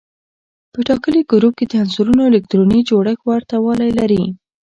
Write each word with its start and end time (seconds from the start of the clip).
په 0.73 0.79
ټاکلي 0.87 1.21
ګروپ 1.31 1.53
کې 1.57 1.65
د 1.67 1.73
عنصرونو 1.83 2.21
الکتروني 2.25 2.81
جوړښت 2.89 3.21
ورته 3.29 3.55
والی 3.65 3.89
لري. 3.99 4.23